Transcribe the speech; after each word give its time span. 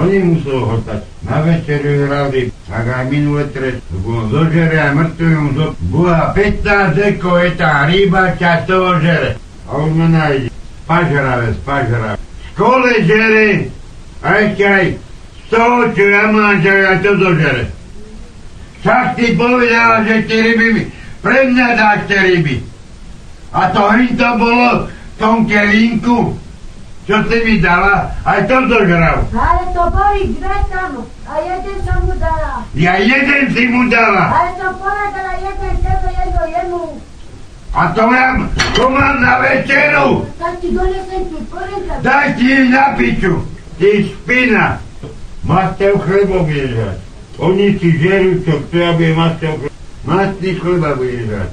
oni 0.00 0.18
musel 0.18 0.58
hotať. 0.64 1.00
Na 1.20 1.44
večeru 1.44 2.08
hrali, 2.08 2.48
tak 2.64 2.84
aj 2.88 3.04
minulé 3.12 3.44
trest. 3.52 3.84
Zožere 4.32 4.76
aj 4.80 4.92
mŕtvým 4.96 5.44
zo... 5.52 5.66
Boha 5.92 6.32
15 6.32 6.96
deko 6.96 7.30
je 7.44 7.50
tá 7.60 7.84
ryba, 7.84 8.32
ťa 8.40 8.52
z 8.60 8.64
toho 8.64 8.90
žere. 9.04 9.30
A 9.68 9.70
už 9.76 9.92
ma 9.94 10.08
nájde. 10.08 10.48
Pažravé, 10.88 11.48
pažravé. 11.62 12.16
V 12.16 12.46
škole 12.56 12.90
žere, 13.04 13.70
a 14.20 14.28
ešte 14.44 14.64
aj 14.64 14.86
z 14.92 15.44
toho, 15.48 15.78
čo 15.96 16.04
ja 16.08 16.24
mám, 16.28 16.56
že 16.60 16.70
aj 16.72 16.98
to 17.00 17.12
zožere. 17.16 17.64
Však 18.80 19.04
ty 19.16 19.26
povedala, 19.36 19.96
že 20.08 20.24
tie 20.24 20.40
ryby 20.40 20.66
mi... 20.72 20.82
Pre 21.20 21.36
mňa 21.52 21.66
dáš 21.76 22.00
tie 22.08 22.20
ryby. 22.32 22.64
A 23.52 23.68
to 23.76 23.82
hyn 23.92 24.16
to 24.16 24.28
bolo 24.40 24.88
v 24.88 25.14
tom 25.20 25.44
kelínku, 25.44 26.32
čo 27.10 27.18
si 27.26 27.38
mi 27.42 27.58
dala, 27.58 28.06
aj 28.22 28.46
to 28.46 28.70
zožral. 28.70 29.26
Ale 29.34 29.62
to 29.74 29.82
boli 29.90 30.30
dve 30.38 30.58
tam 30.70 31.02
a 31.26 31.32
jeden 31.42 31.76
som 31.82 31.98
mu 32.06 32.14
dala. 32.22 32.62
Ja 32.78 32.94
jeden 33.02 33.50
si 33.50 33.66
mu 33.66 33.90
dala. 33.90 34.30
Ale 34.30 34.50
som 34.54 34.78
povedala 34.78 35.34
jeden 35.42 35.74
tebe, 35.82 36.06
jedno 36.06 36.42
jemu. 36.46 36.84
A 37.74 37.90
to 37.90 38.06
mám, 38.06 38.46
to 38.78 38.86
mám 38.86 39.18
na 39.18 39.42
večeru. 39.42 40.22
Tak 40.38 40.62
ti 40.62 40.70
donesem 40.70 41.22
tu 41.34 41.38
porenka. 41.50 41.98
Daj 41.98 42.38
ti 42.38 42.70
na 42.70 42.94
piču. 42.94 43.42
Ty 43.82 43.90
špina. 44.06 44.78
Mastev 45.42 45.98
chlebo 46.06 46.46
budeš 46.46 46.78
žrať. 46.78 46.98
Oni 47.42 47.66
si 47.74 47.90
žerú, 47.98 48.38
čo 48.46 48.54
ja 48.70 48.94
budem 48.94 49.18
mastev 49.18 49.52
chleba. 49.58 49.74
Mastný 50.06 50.50
chleba 50.62 50.94
žrať. 50.94 51.50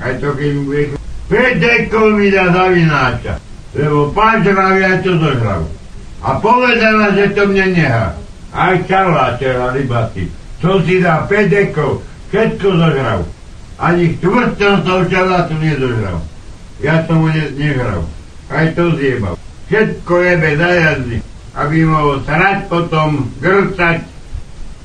Aj 0.00 0.12
to 0.16 0.28
keď 0.32 0.48
mu 0.56 0.62
budeš... 0.64 0.88
5 1.28 1.60
dekov 1.60 2.08
mi 2.16 2.28
dá 2.32 2.48
za 2.48 2.64
vináča. 2.72 3.34
Lebo 3.74 4.14
pán 4.14 4.46
žravia 4.46 5.02
to 5.02 5.18
zožral. 5.18 5.66
A 6.22 6.38
povedala, 6.38 7.12
že 7.12 7.34
to 7.34 7.50
mne 7.50 7.74
nehá. 7.74 8.14
Aj 8.54 8.78
čala, 8.86 9.34
čela 9.36 9.74
rybaty. 9.74 10.30
Čo 10.62 10.78
si 10.86 11.02
dá 11.02 11.26
5 11.26 11.50
dekov, 11.50 12.06
všetko 12.30 12.68
zožral. 12.70 13.20
Ani 13.76 14.14
štvrtom 14.16 14.86
toho 14.86 15.02
čela 15.10 15.50
tu 15.50 15.58
nezožral. 15.58 16.22
Ja 16.78 17.02
som 17.04 17.26
mu 17.26 17.28
ne, 17.34 17.50
nežral. 17.58 18.06
Aj 18.46 18.70
to 18.78 18.94
zjebal. 18.94 19.34
Všetko 19.66 20.14
jebe 20.22 20.50
za 20.54 20.70
jazdy, 20.70 21.18
aby 21.58 21.76
mohol 21.82 22.22
srať 22.22 22.58
potom, 22.70 23.26
grcať 23.42 24.06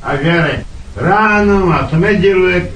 a 0.01 0.09
žere. 0.17 0.65
Ráno 0.97 1.69
ma 1.69 1.85
smediluje, 1.91 2.73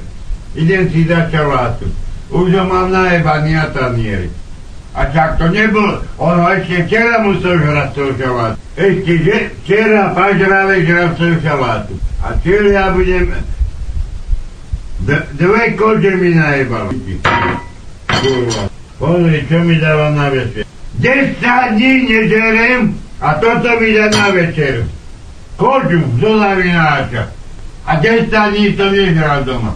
idem 0.54 0.84
si 0.94 1.10
za 1.10 1.26
čalátu. 1.34 1.90
Už 2.30 2.54
ho 2.54 2.64
mám 2.70 2.94
najebaný 2.94 3.58
na 3.58 3.68
tanieri. 3.74 4.30
A 4.94 5.10
čak 5.10 5.42
to 5.42 5.50
nebol, 5.50 6.06
on 6.22 6.38
ho 6.38 6.48
ešte 6.54 6.86
včera 6.86 7.26
musel 7.26 7.58
žrať 7.58 7.90
toho 7.98 8.12
šalátu. 8.14 8.58
Ešte 8.78 9.14
že, 9.26 9.38
včera 9.66 10.14
pažravé 10.14 10.86
žral 10.86 11.18
toho 11.18 11.36
šalátu. 11.42 11.94
A 12.22 12.38
včera 12.38 12.70
ja 12.70 12.86
budem... 12.94 13.34
D- 15.04 15.26
dve 15.36 15.74
kože 15.74 16.14
mi 16.16 16.38
najebal. 16.38 16.94
Pozri, 19.02 19.40
čo 19.50 19.58
mi 19.66 19.76
dáva 19.82 20.14
na 20.14 20.30
večer. 20.30 20.64
10 21.02 21.42
dní 21.74 21.94
nežerem 22.08 22.94
a 23.18 23.34
toto 23.42 23.82
mi 23.82 23.98
dá 23.98 24.14
na 24.14 24.30
večer. 24.30 24.86
Kožu 25.58 26.06
zo 26.22 26.38
zavináča. 26.38 27.34
A 27.90 27.98
10 27.98 28.30
dní 28.30 28.78
to 28.78 28.86
nežral 28.94 29.42
doma. 29.44 29.74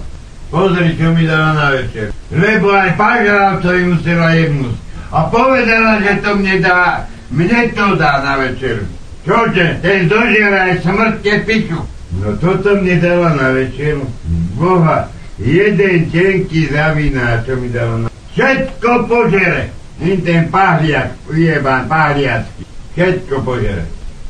Pozri, 0.54 0.94
čo 0.94 1.10
mi 1.12 1.26
dáva 1.26 1.58
na 1.58 1.68
večer. 1.74 2.14
Lebo 2.30 2.70
aj 2.70 2.96
pažravcovi 2.96 3.82
musela 3.84 4.32
jebnúť. 4.38 4.87
A 5.12 5.32
povedala, 5.32 6.04
že 6.04 6.20
to 6.20 6.36
mne 6.36 6.60
dá, 6.60 7.08
mne 7.32 7.72
to 7.72 7.96
dá 7.96 8.20
na 8.24 8.34
večer. 8.44 8.84
Čože, 9.28 9.80
ten 9.84 10.08
zožiera 10.08 10.72
aj 10.72 10.84
smrťte 10.84 11.34
piču. 11.44 11.80
No 12.24 12.36
toto 12.40 12.80
mne 12.80 12.96
dáva 13.04 13.36
na 13.36 13.52
večeru. 13.52 14.08
Boha, 14.56 15.12
jeden 15.36 16.08
tenký 16.08 16.72
zaviná, 16.72 17.44
čo 17.44 17.60
mi 17.60 17.68
dáva 17.68 18.04
na... 18.04 18.08
Všetko 18.36 19.08
požere. 19.12 19.72
In 19.98 20.22
ten 20.22 20.48
pahliak, 20.54 21.18
ujebán, 21.28 21.90
pahliacký. 21.90 22.64
Všetko 22.94 23.42
požere. 23.44 23.84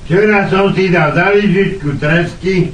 Včera 0.08 0.48
som 0.48 0.72
si 0.72 0.88
dal 0.88 1.12
za 1.12 1.36
lyžičku 1.36 2.00
tresky, 2.00 2.72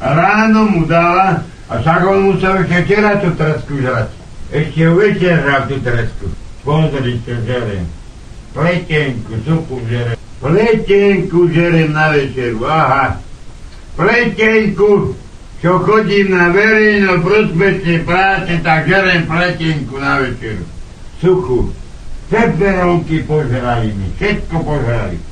ráno 0.00 0.64
mu 0.72 0.88
dala, 0.88 1.44
a 1.68 1.72
však 1.82 2.00
on 2.08 2.32
musel 2.32 2.64
ešte 2.64 2.88
včera 2.88 3.20
tú 3.20 3.28
tresku 3.36 3.76
žrať. 3.82 4.08
Ešte 4.54 4.84
večer 4.96 5.34
žral 5.44 5.62
tú 5.68 5.76
tresku. 5.84 6.26
Pozri, 6.66 7.22
čo 7.22 7.38
žerem. 7.46 7.86
Pletenku, 8.50 9.38
supu 9.46 9.78
žerem. 9.86 10.18
Pletenku 10.42 11.46
žerem 11.54 11.94
na 11.94 12.10
večeru, 12.10 12.66
aha. 12.66 13.22
Pletenku, 13.94 15.14
čo 15.62 15.78
chodím 15.86 16.34
na 16.34 16.50
verejno 16.50 17.22
prospečné 17.22 18.02
práce, 18.02 18.58
tak 18.66 18.90
žerem 18.90 19.30
pletenku 19.30 19.94
na 19.94 20.18
večeru. 20.18 20.66
Suchu. 21.22 21.70
Peperonky 22.26 23.22
požrali 23.22 23.94
mi, 23.94 24.10
všetko 24.18 24.56
požrali. 24.66 25.22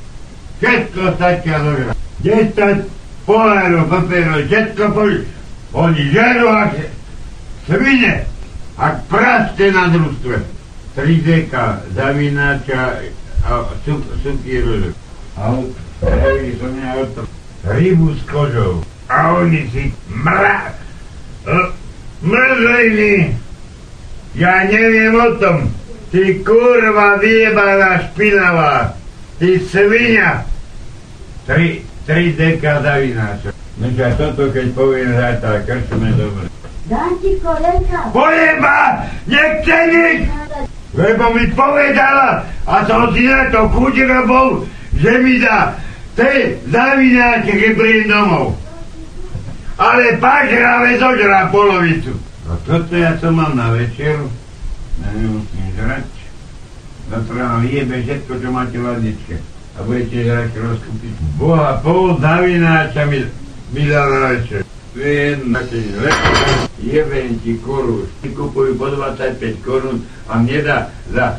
Všetko 0.63 1.19
stačia 1.19 1.59
zožrať. 1.59 1.95
10 2.23 3.27
pohárov 3.27 3.83
peperov, 3.91 4.39
všetko 4.47 4.83
požrali. 4.95 5.27
Oni 5.75 6.01
žerú 6.15 6.47
ak 6.47 6.79
svine, 7.67 8.23
ak 8.79 8.95
praste 9.11 9.65
na 9.75 9.91
družstve. 9.91 10.55
3 10.95 11.21
deka 11.27 11.83
zavináča 11.91 13.03
a 13.43 13.67
sukíru. 14.23 14.95
A 15.35 15.59
spravili 15.99 16.55
som 16.55 16.71
mňa 16.71 16.91
o 16.95 17.05
to 17.11 17.21
rybu 17.67 18.15
s 18.15 18.21
kožou. 18.31 18.79
A 19.11 19.35
oni 19.43 19.67
si 19.69 19.91
mra... 20.07 20.71
mrzliny. 22.23 23.35
Ja 24.35 24.63
neviem 24.67 25.15
o 25.15 25.35
tom. 25.35 25.67
Ty 26.15 26.41
kurva 26.47 27.19
vyjebaná 27.19 28.07
špinavá. 28.07 28.95
Ty 29.35 29.49
svinia. 29.67 30.47
Tri, 31.43 31.83
tri 32.07 32.31
deka 32.33 32.79
zavináča. 32.79 33.51
No 33.75 33.91
čo 33.91 34.07
toto 34.15 34.47
keď 34.55 34.71
poviem 34.71 35.11
zajtra, 35.11 35.59
krčme 35.67 36.09
dobre. 36.15 36.47
Dám 36.87 37.11
ti 37.19 37.35
kolenka. 37.43 38.13
Pojeba! 38.15 39.03
Nechce 39.27 39.77
nič! 39.91 40.19
Lebo 40.95 41.35
mi 41.35 41.51
povedala, 41.51 42.47
a 42.63 42.75
som 42.87 43.11
si 43.11 43.27
na 43.27 43.51
to 43.51 43.67
chuť 43.67 43.95
bol, 44.25 44.63
že 44.95 45.11
mi 45.19 45.43
dá 45.43 45.75
tej 46.15 46.63
zavináče, 46.71 47.51
keď 47.51 47.71
príjem 47.75 48.07
domov. 48.07 48.55
Ale 49.75 50.15
pažravé 50.23 50.95
zožrá 50.95 51.51
polovicu. 51.51 52.15
A 52.47 52.55
toto 52.63 52.95
ja 52.95 53.19
som 53.19 53.35
mám 53.35 53.59
na 53.59 53.75
večeru. 53.75 54.31
Ja 55.03 55.09
nemusím 55.11 55.67
žrať. 55.75 56.07
Zatra 57.11 57.43
vám 57.43 57.61
vyjebe 57.67 57.95
všetko, 58.01 58.31
čo 58.39 58.47
máte 58.49 58.75
v 58.79 58.87
ladničke. 58.87 59.35
A 59.75 59.77
budete 59.83 60.17
žrať 60.25 60.51
rozkúpiť. 60.55 61.13
Boha, 61.35 61.77
pol 61.83 62.15
zavináča 62.17 63.03
mi, 63.11 63.27
mi 63.75 63.83
dal 63.85 64.07
na 64.09 64.19
večer. 64.39 64.64
Jedna 64.95 65.59
si 65.67 65.91
jebem 66.79 67.35
ti 67.43 67.59
korú. 67.59 68.07
Ty 68.23 68.31
kupujú 68.31 68.79
po 68.79 68.87
25 68.87 69.59
korún 69.67 70.07
a 70.31 70.39
mne 70.39 70.63
dá 70.63 70.87
za 71.11 71.35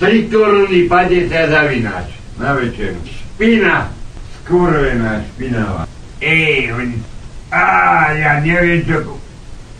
3 0.00 0.32
koruny 0.32 0.88
padne 0.88 1.28
sa 1.28 1.44
zavináč 1.44 2.16
na 2.40 2.56
večeru. 2.56 2.96
Špina, 3.04 3.92
skurvená 4.40 5.20
špinavá. 5.28 5.84
Ej, 6.24 6.72
oni, 6.72 6.96
á, 7.52 8.16
ja 8.16 8.40
neviem 8.40 8.80
čo, 8.88 9.20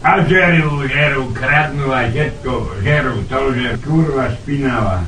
a 0.01 0.25
žerú, 0.25 0.85
žerú, 0.89 1.29
kradnú 1.37 1.93
a 1.93 2.09
všetko, 2.09 2.53
žerú, 2.81 3.21
to 3.29 3.41
žerú, 3.53 3.77
kurva 3.85 4.33
špinavá. 4.41 5.05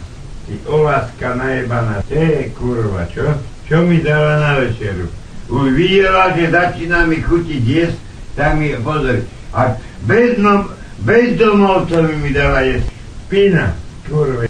Ty 0.49 0.55
olaska 0.69 1.29
najebaná, 1.37 2.05
to 2.09 2.17
je 2.17 2.53
kurva, 2.57 3.05
čo? 3.13 3.37
Čo 3.69 3.89
mi 3.89 4.05
dala 4.05 4.41
na 4.41 4.53
večeru? 4.61 5.09
Už 5.53 5.77
videla, 5.77 6.33
že 6.33 6.49
začína 6.49 7.05
mi 7.05 7.21
chutiť 7.21 7.61
jesť, 7.61 7.99
tak 8.33 8.57
mi 8.57 8.73
pozri. 8.81 9.21
A 9.53 9.77
beznom, 10.09 10.73
bezdomovcovi 11.05 12.17
mi 12.25 12.33
dala 12.33 12.65
jesť. 12.65 12.89
Špina, 13.29 13.77
kurva. 14.09 14.49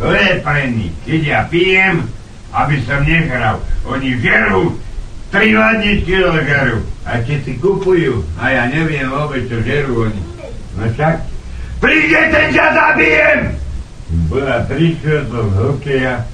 To 0.00 0.08
je 0.08 0.40
pre 0.40 0.64
nich. 0.72 0.94
Keď 1.04 1.20
ja 1.20 1.40
pijem, 1.52 2.08
aby 2.56 2.80
som 2.88 3.04
nehral. 3.04 3.60
Oni 3.84 4.16
žerú, 4.16 4.72
tri 5.28 5.52
ladničky 5.52 6.16
dožerú. 6.16 6.80
A 7.04 7.20
keď 7.20 7.38
si 7.44 7.52
kupujú, 7.60 8.24
a 8.40 8.48
ja 8.48 8.64
neviem 8.72 9.04
vôbec, 9.12 9.44
čo 9.52 9.60
žerú 9.60 10.08
oni. 10.08 10.22
No 10.80 10.88
však, 10.96 11.28
príde 11.76 12.20
ten 12.32 12.48
ťa 12.56 12.66
zabijem! 12.72 13.40
Bola 14.32 14.64
tri 14.64 14.96
štvrtov 14.96 15.52
hokeja, 15.52 16.24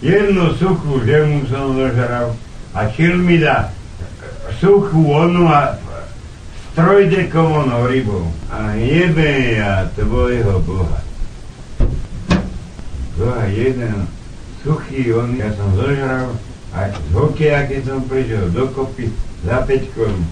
jednu 0.00 0.56
suchú 0.56 1.04
žemu 1.04 1.44
som 1.52 1.76
dožral 1.76 2.32
a 2.32 2.49
mi 3.18 3.38
dá 3.38 3.70
suchú 4.60 5.10
onu 5.10 5.48
a 5.48 5.74
s 6.54 6.74
trojdekovou 6.74 7.86
rybou. 7.86 8.30
A 8.50 8.74
jebe 8.74 9.56
ja 9.58 9.90
tvojho 9.94 10.60
Boha. 10.62 11.00
To 13.18 13.26
a 13.34 13.44
jeden 13.50 14.06
suchý 14.62 15.12
on, 15.12 15.36
ja 15.36 15.50
som 15.54 15.74
zožral 15.76 16.34
A 16.70 16.86
z 16.86 17.10
hokeja, 17.10 17.66
keď 17.66 17.80
som 17.82 18.06
prišiel 18.06 18.46
dokopy 18.54 19.10
za 19.42 19.66
5 19.66 19.94
korun. 19.94 20.22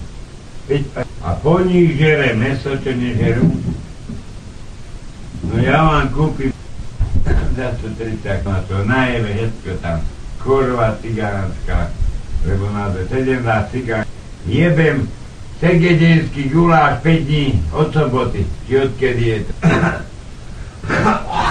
5 0.71 1.03
a 1.19 1.35
po 1.43 1.59
nich 1.59 1.99
žere 1.99 2.31
meso, 2.31 2.79
čo 2.79 2.95
nežerú. 2.95 3.43
No 5.51 5.59
ja 5.59 5.83
vám 5.83 6.15
kúpim 6.15 6.55
za 7.59 7.75
130 7.83 8.47
na 8.47 8.63
to 8.71 8.87
najebe 8.87 9.29
všetko 9.35 9.71
tam. 9.83 9.99
Korva 10.39 10.95
cigánska, 11.03 11.91
lebo 12.45 12.69
na 12.71 12.89
to 12.89 12.99
17 13.09 13.71
cigán. 13.71 14.05
Jebem 14.45 15.07
Segedenský 15.59 16.49
guláš 16.49 16.99
5 17.03 17.19
dní 17.19 17.65
od 17.71 17.93
soboty, 17.93 18.47
či 18.67 18.79
odkedy 18.79 19.23
je 19.25 19.39
to. 19.43 19.53